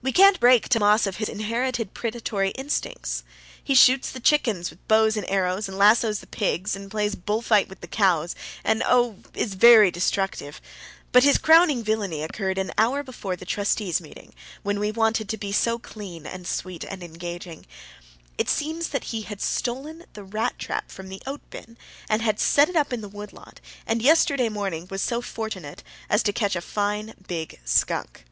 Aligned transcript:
We 0.00 0.12
can't 0.12 0.38
break 0.38 0.68
Tammas 0.68 1.08
of 1.08 1.16
his 1.16 1.28
inherited 1.28 1.92
predatory 1.92 2.50
instincts. 2.50 3.24
He 3.64 3.74
shoots 3.74 4.10
the 4.12 4.20
chickens 4.20 4.70
with 4.70 4.86
bows 4.86 5.16
and 5.16 5.28
arrows 5.28 5.66
and 5.66 5.76
lassoes 5.76 6.20
the 6.20 6.28
pigs 6.28 6.76
and 6.76 6.88
plays 6.88 7.16
bull 7.16 7.42
fight 7.42 7.66
with 7.68 7.80
the 7.80 7.88
cows 7.88 8.36
and 8.62 8.80
oh, 8.86 9.16
is 9.34 9.54
very 9.54 9.90
destructive! 9.90 10.60
But 11.10 11.24
his 11.24 11.36
crowning 11.36 11.82
villainy 11.82 12.22
occurred 12.22 12.58
an 12.58 12.70
hour 12.78 13.02
before 13.02 13.34
the 13.34 13.44
trustees' 13.44 14.00
meeting, 14.00 14.34
when 14.62 14.78
we 14.78 14.92
wanted 14.92 15.28
to 15.30 15.36
be 15.36 15.50
so 15.50 15.80
clean 15.80 16.28
and 16.28 16.46
sweet 16.46 16.84
and 16.84 17.02
engaging. 17.02 17.66
It 18.38 18.48
seems 18.48 18.90
that 18.90 19.06
he 19.10 19.22
had 19.22 19.40
stolen 19.40 20.04
the 20.12 20.22
rat 20.22 20.60
trap 20.60 20.92
from 20.92 21.08
the 21.08 21.20
oat 21.26 21.40
bin, 21.50 21.76
and 22.08 22.22
had 22.22 22.38
set 22.38 22.68
it 22.68 22.76
up 22.76 22.92
in 22.92 23.00
the 23.00 23.08
wood 23.08 23.32
lot, 23.32 23.60
and 23.84 24.00
yesterday 24.00 24.48
morning 24.48 24.86
was 24.90 25.02
so 25.02 25.20
fortunate 25.20 25.82
as 26.08 26.22
to 26.22 26.32
catch 26.32 26.54
a 26.54 26.60
fine 26.60 27.14
big 27.26 27.58
skunk. 27.64 28.24